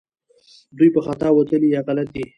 دوی 0.77 0.89
په 0.95 1.01
خطا 1.05 1.27
وتلي 1.33 1.67
یا 1.75 1.81
غلط 1.87 2.07
دي 2.15 2.23